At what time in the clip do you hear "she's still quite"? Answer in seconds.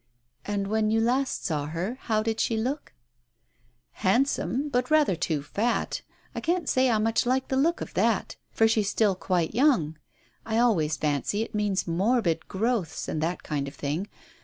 8.67-9.53